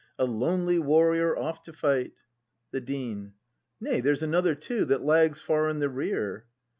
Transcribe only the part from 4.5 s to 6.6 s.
too— that lags Far in the rear!